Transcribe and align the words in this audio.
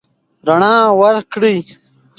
رڼا 0.47 0.75
ورکړئ. 0.99 1.57